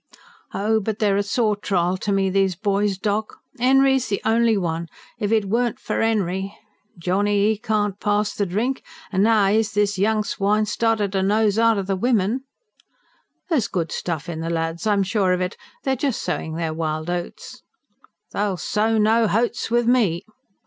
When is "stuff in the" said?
13.91-14.49